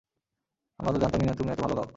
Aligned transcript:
আমরা 0.79 0.91
তো 0.93 0.99
জানতামই 0.99 1.27
না 1.27 1.33
তুমি 1.33 1.49
এত 1.51 1.59
ভালো 1.61 1.75
গাও! 1.75 1.87